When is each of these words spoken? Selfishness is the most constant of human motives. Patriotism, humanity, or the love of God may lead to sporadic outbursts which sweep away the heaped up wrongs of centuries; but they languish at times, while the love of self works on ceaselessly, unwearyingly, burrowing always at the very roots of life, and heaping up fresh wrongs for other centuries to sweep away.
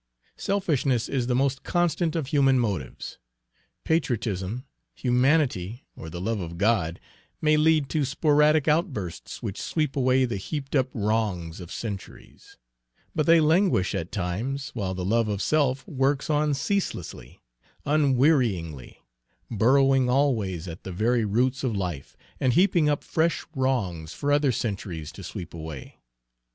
Selfishness 0.39 1.07
is 1.07 1.27
the 1.27 1.35
most 1.35 1.61
constant 1.61 2.15
of 2.15 2.25
human 2.25 2.57
motives. 2.57 3.19
Patriotism, 3.83 4.65
humanity, 4.95 5.85
or 5.95 6.09
the 6.09 6.19
love 6.19 6.39
of 6.39 6.57
God 6.57 6.99
may 7.39 7.55
lead 7.55 7.87
to 7.89 8.03
sporadic 8.03 8.67
outbursts 8.67 9.43
which 9.43 9.61
sweep 9.61 9.95
away 9.95 10.25
the 10.25 10.37
heaped 10.37 10.75
up 10.75 10.89
wrongs 10.95 11.59
of 11.61 11.71
centuries; 11.71 12.57
but 13.13 13.27
they 13.27 13.39
languish 13.39 13.93
at 13.93 14.11
times, 14.11 14.71
while 14.73 14.95
the 14.95 15.05
love 15.05 15.27
of 15.27 15.39
self 15.39 15.87
works 15.87 16.31
on 16.31 16.55
ceaselessly, 16.55 17.39
unwearyingly, 17.85 18.97
burrowing 19.51 20.09
always 20.09 20.67
at 20.67 20.81
the 20.83 20.91
very 20.91 21.23
roots 21.25 21.63
of 21.63 21.75
life, 21.77 22.17
and 22.39 22.53
heaping 22.53 22.89
up 22.89 23.03
fresh 23.03 23.45
wrongs 23.55 24.13
for 24.13 24.31
other 24.31 24.51
centuries 24.51 25.11
to 25.11 25.21
sweep 25.21 25.53
away. 25.53 25.99